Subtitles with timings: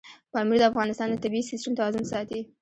[0.33, 2.39] پامیر د افغانستان د طبعي سیسټم توازن ساتي.